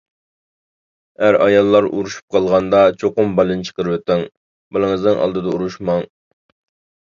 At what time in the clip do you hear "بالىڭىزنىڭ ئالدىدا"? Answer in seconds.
4.75-5.57